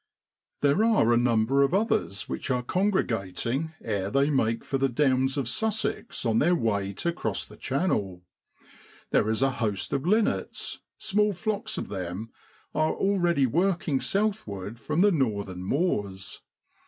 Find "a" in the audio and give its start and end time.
1.13-1.15, 9.43-9.51